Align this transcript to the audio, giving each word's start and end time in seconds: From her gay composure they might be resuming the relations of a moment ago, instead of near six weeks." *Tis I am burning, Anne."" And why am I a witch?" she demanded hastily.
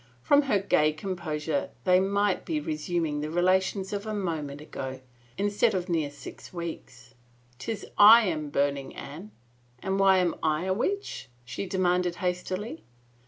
From 0.23 0.41
her 0.41 0.57
gay 0.57 0.93
composure 0.93 1.69
they 1.83 1.99
might 1.99 2.43
be 2.43 2.59
resuming 2.59 3.21
the 3.21 3.29
relations 3.29 3.93
of 3.93 4.07
a 4.07 4.15
moment 4.15 4.59
ago, 4.59 4.99
instead 5.37 5.75
of 5.75 5.89
near 5.89 6.09
six 6.09 6.51
weeks." 6.51 7.13
*Tis 7.59 7.85
I 7.99 8.25
am 8.25 8.49
burning, 8.49 8.95
Anne."" 8.95 9.29
And 9.83 9.99
why 9.99 10.17
am 10.17 10.33
I 10.41 10.63
a 10.65 10.73
witch?" 10.73 11.29
she 11.45 11.67
demanded 11.67 12.15
hastily. 12.15 12.83